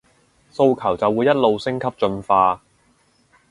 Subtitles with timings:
[0.51, 2.59] 訴求就會一路升級進化